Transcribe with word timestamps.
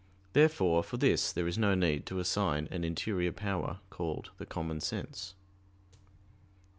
Therefore 0.33 0.81
for 0.83 0.97
this 0.97 1.31
there 1.31 1.45
is 1.47 1.59
no 1.59 1.75
need 1.75 2.07
to 2.07 2.17
assign 2.17 2.67
an 2.71 2.83
interior 2.83 3.31
power, 3.31 3.81
called 3.91 4.31
the 4.39 4.47
common 4.47 4.79
sense. 4.81 5.35